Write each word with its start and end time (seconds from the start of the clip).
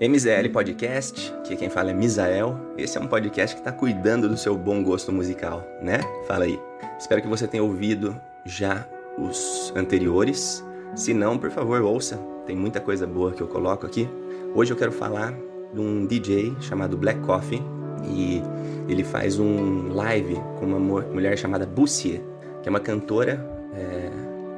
MZL 0.00 0.48
Podcast, 0.50 1.30
que 1.44 1.54
quem 1.54 1.68
fala 1.68 1.90
é 1.90 1.92
Misael. 1.92 2.58
Esse 2.78 2.96
é 2.96 3.00
um 3.02 3.06
podcast 3.06 3.54
que 3.54 3.60
está 3.60 3.70
cuidando 3.70 4.30
do 4.30 4.36
seu 4.36 4.56
bom 4.56 4.82
gosto 4.82 5.12
musical, 5.12 5.62
né? 5.82 6.00
Fala 6.26 6.46
aí. 6.46 6.58
Espero 6.98 7.20
que 7.20 7.28
você 7.28 7.46
tenha 7.46 7.62
ouvido 7.62 8.18
já 8.46 8.86
os 9.18 9.70
anteriores. 9.76 10.64
Se 10.94 11.12
não, 11.12 11.36
por 11.36 11.50
favor, 11.50 11.82
ouça. 11.82 12.16
Tem 12.46 12.56
muita 12.56 12.80
coisa 12.80 13.06
boa 13.06 13.32
que 13.32 13.42
eu 13.42 13.46
coloco 13.46 13.84
aqui. 13.84 14.08
Hoje 14.54 14.72
eu 14.72 14.76
quero 14.78 14.90
falar 14.90 15.34
de 15.70 15.78
um 15.78 16.06
DJ 16.06 16.56
chamado 16.62 16.96
Black 16.96 17.20
Coffee 17.20 17.62
e 18.08 18.42
ele 18.88 19.04
faz 19.04 19.38
um 19.38 19.92
live 19.92 20.36
com 20.58 20.64
uma 20.64 20.78
mulher 20.78 21.36
chamada 21.36 21.66
Bussie, 21.66 22.22
que 22.62 22.68
é 22.68 22.70
uma 22.70 22.80
cantora, 22.80 23.38
é, 23.74 24.10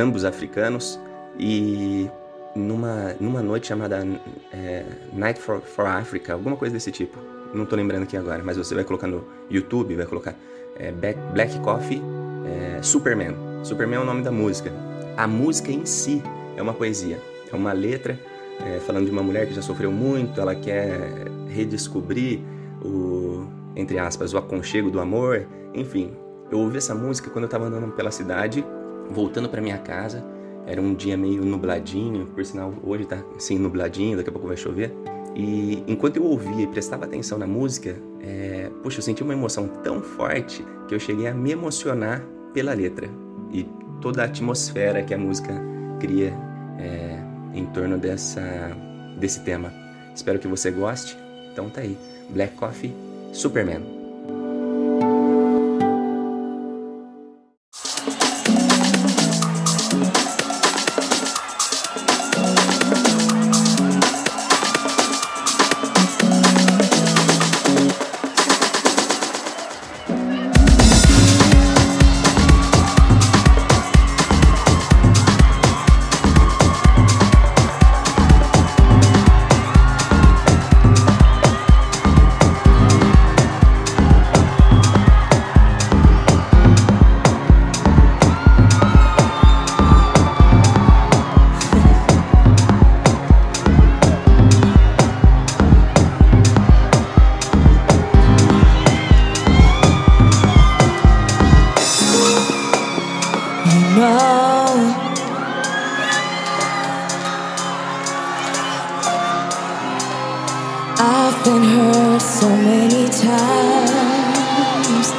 ambos 0.00 0.24
africanos, 0.24 0.96
e 1.36 2.08
numa, 2.54 3.14
numa 3.20 3.42
noite 3.42 3.66
chamada 3.66 4.06
é, 4.52 4.84
Night 5.12 5.40
for, 5.40 5.60
for 5.60 5.86
Africa, 5.86 6.32
alguma 6.32 6.56
coisa 6.56 6.74
desse 6.74 6.90
tipo. 6.90 7.18
Não 7.52 7.64
tô 7.64 7.76
lembrando 7.76 8.02
aqui 8.02 8.16
agora, 8.16 8.42
mas 8.42 8.56
você 8.56 8.74
vai 8.74 8.84
colocar 8.84 9.06
no 9.06 9.24
YouTube, 9.50 9.94
vai 9.94 10.06
colocar 10.06 10.34
é, 10.76 10.92
Black 10.92 11.58
Coffee 11.60 12.02
é, 12.46 12.82
Superman. 12.82 13.34
Superman 13.62 14.00
é 14.00 14.02
o 14.02 14.04
nome 14.04 14.22
da 14.22 14.32
música. 14.32 14.72
A 15.16 15.26
música 15.26 15.70
em 15.70 15.86
si 15.86 16.22
é 16.56 16.62
uma 16.62 16.74
poesia, 16.74 17.20
é 17.52 17.54
uma 17.54 17.72
letra 17.72 18.18
é, 18.60 18.78
falando 18.80 19.06
de 19.06 19.10
uma 19.10 19.22
mulher 19.22 19.46
que 19.46 19.54
já 19.54 19.62
sofreu 19.62 19.90
muito, 19.90 20.40
ela 20.40 20.54
quer 20.54 21.28
redescobrir 21.48 22.40
o, 22.84 23.46
entre 23.74 23.98
aspas, 23.98 24.32
o 24.32 24.38
aconchego 24.38 24.90
do 24.90 25.00
amor, 25.00 25.46
enfim. 25.72 26.12
Eu 26.50 26.58
ouvi 26.58 26.78
essa 26.78 26.94
música 26.94 27.30
quando 27.30 27.44
eu 27.44 27.46
estava 27.46 27.66
andando 27.66 27.90
pela 27.92 28.10
cidade, 28.10 28.64
voltando 29.10 29.48
para 29.48 29.60
minha 29.60 29.78
casa, 29.78 30.24
era 30.66 30.80
um 30.80 30.94
dia 30.94 31.16
meio 31.16 31.44
nubladinho, 31.44 32.26
por 32.26 32.44
sinal 32.44 32.72
hoje 32.82 33.04
tá 33.04 33.22
assim 33.36 33.58
nubladinho, 33.58 34.16
daqui 34.16 34.30
a 34.30 34.32
pouco 34.32 34.48
vai 34.48 34.56
chover. 34.56 34.92
E 35.34 35.82
enquanto 35.86 36.16
eu 36.16 36.24
ouvia 36.24 36.62
e 36.62 36.66
prestava 36.66 37.04
atenção 37.04 37.38
na 37.38 37.46
música, 37.46 37.96
é, 38.20 38.70
eu 38.82 38.90
senti 38.90 39.22
uma 39.22 39.32
emoção 39.32 39.66
tão 39.66 40.00
forte 40.00 40.64
que 40.86 40.94
eu 40.94 41.00
cheguei 41.00 41.26
a 41.26 41.34
me 41.34 41.50
emocionar 41.50 42.24
pela 42.52 42.72
letra 42.72 43.08
e 43.52 43.66
toda 44.00 44.22
a 44.22 44.26
atmosfera 44.26 45.02
que 45.02 45.12
a 45.12 45.18
música 45.18 45.52
cria 45.98 46.32
é, 46.78 47.18
em 47.52 47.66
torno 47.66 47.98
dessa, 47.98 48.42
desse 49.18 49.40
tema. 49.40 49.72
Espero 50.14 50.38
que 50.38 50.46
você 50.46 50.70
goste. 50.70 51.16
Então 51.52 51.68
tá 51.68 51.80
aí, 51.80 51.96
Black 52.30 52.54
Coffee, 52.54 52.94
Superman. 53.32 53.93
Been 111.44 111.62
hurt 111.62 112.22
so 112.22 112.48
many 112.48 113.04
times. 113.04 115.12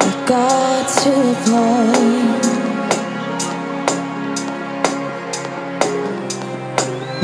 I 0.00 0.02
got 0.26 0.88
to 1.02 1.10
a 1.10 1.34
point 1.46 2.44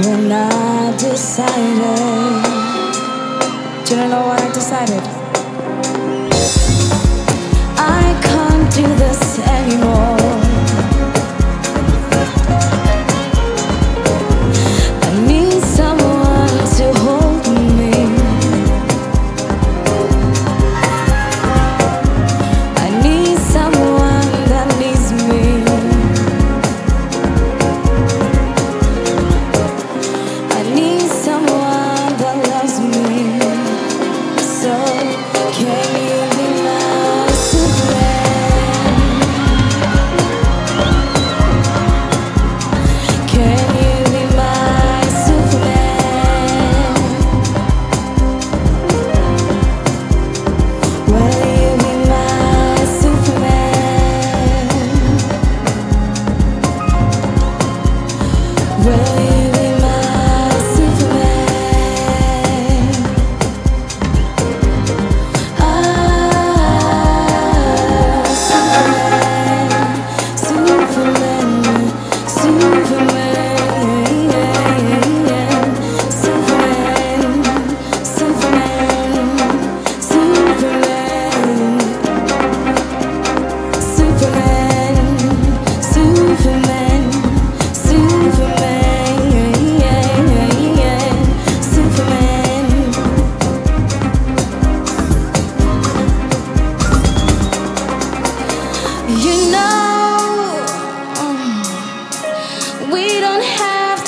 when 0.06 0.30
I 0.30 0.96
decided. 0.96 2.42
Do 3.84 3.90
you 3.96 4.06
know 4.08 4.22
what 4.28 4.40
I 4.40 4.48
decided? 4.54 5.02
I 7.76 8.04
can't 8.22 8.72
do 8.72 8.86
this 9.02 9.11
way. 51.12 51.51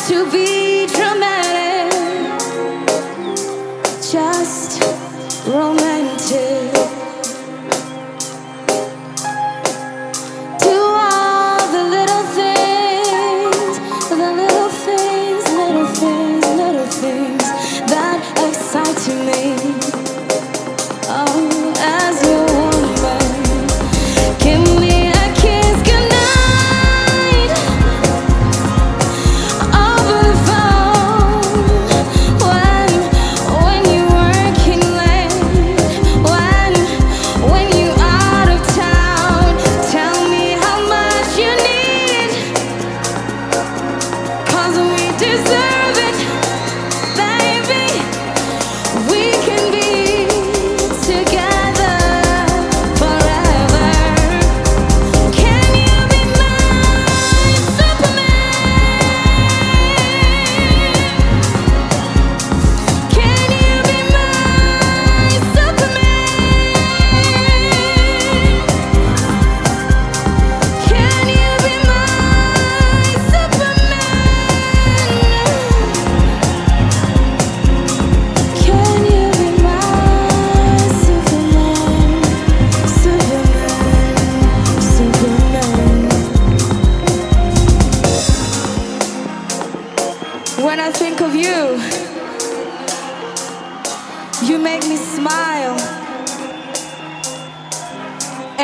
to 0.09 0.31
be 0.31 0.74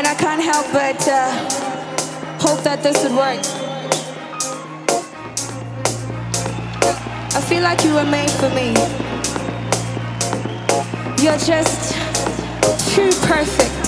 can't 0.02 0.42
help 0.42 0.66
but 0.72 1.08
uh, 1.08 1.30
hope 2.38 2.62
that 2.62 2.82
this 2.82 3.02
would 3.02 3.12
work. 3.12 3.40
I 7.34 7.40
feel 7.42 7.62
like 7.62 7.84
you 7.84 7.94
were 7.94 8.04
made 8.04 8.30
for 8.30 8.48
me. 8.50 8.68
You're 11.22 11.38
just 11.38 11.94
too 12.94 13.10
perfect. 13.26 13.80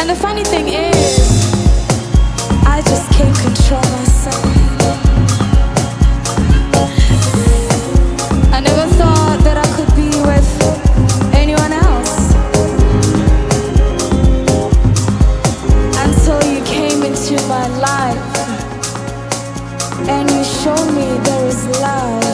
And 0.00 0.08
the 0.08 0.16
funny 0.16 0.44
thing 0.44 0.68
is, 0.68 0.95
and 20.08 20.30
you 20.30 20.44
showed 20.44 20.90
me 20.94 21.18
there 21.24 21.46
is 21.46 21.66
love. 21.80 22.24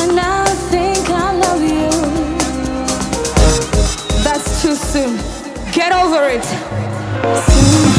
And 0.00 0.20
I 0.20 0.46
think 0.70 1.08
I 1.08 1.32
love 1.44 1.62
you. 1.62 1.90
That's 4.22 4.62
too 4.62 4.74
soon. 4.74 5.16
Get 5.72 5.92
over 5.92 6.28
it. 6.28 7.89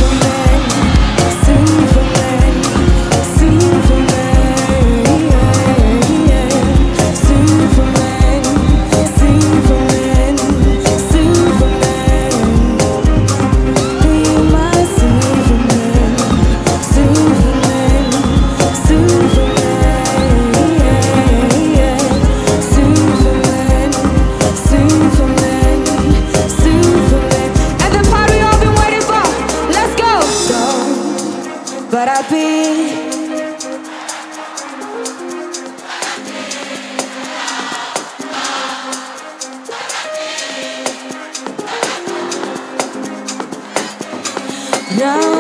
down. 45.02 45.31